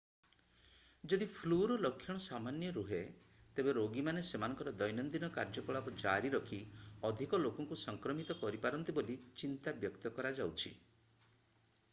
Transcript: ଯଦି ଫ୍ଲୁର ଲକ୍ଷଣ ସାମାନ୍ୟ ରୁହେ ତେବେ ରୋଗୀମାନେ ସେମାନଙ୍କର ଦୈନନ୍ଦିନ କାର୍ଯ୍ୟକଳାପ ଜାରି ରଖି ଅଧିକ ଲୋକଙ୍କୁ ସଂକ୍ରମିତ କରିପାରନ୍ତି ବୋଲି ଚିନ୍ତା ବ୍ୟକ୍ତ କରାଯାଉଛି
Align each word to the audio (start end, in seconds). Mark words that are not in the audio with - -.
ଯଦି 1.11 1.25
ଫ୍ଲୁର 1.33 1.75
ଲକ୍ଷଣ 1.81 2.13
ସାମାନ୍ୟ 2.27 2.71
ରୁହେ 2.77 3.01
ତେବେ 3.59 3.75
ରୋଗୀମାନେ 3.79 4.23
ସେମାନଙ୍କର 4.31 4.73
ଦୈନନ୍ଦିନ 4.79 5.29
କାର୍ଯ୍ୟକଳାପ 5.37 5.95
ଜାରି 6.05 6.33
ରଖି 6.37 6.61
ଅଧିକ 7.11 7.43
ଲୋକଙ୍କୁ 7.45 7.79
ସଂକ୍ରମିତ 7.85 8.39
କରିପାରନ୍ତି 8.43 8.97
ବୋଲି 9.01 9.19
ଚିନ୍ତା 9.45 9.75
ବ୍ୟକ୍ତ 9.85 10.13
କରାଯାଉଛି 10.19 10.75